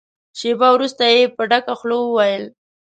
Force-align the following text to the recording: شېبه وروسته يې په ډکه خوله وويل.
شېبه 0.39 0.67
وروسته 0.73 1.03
يې 1.13 1.21
په 1.35 1.41
ډکه 1.49 1.73
خوله 1.79 1.95
وويل. 1.99 2.43